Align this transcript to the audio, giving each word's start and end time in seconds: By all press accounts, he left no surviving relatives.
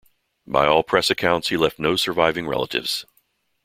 By 0.47 0.65
all 0.65 0.81
press 0.81 1.11
accounts, 1.11 1.49
he 1.49 1.57
left 1.57 1.77
no 1.77 1.95
surviving 1.95 2.47
relatives. 2.47 3.05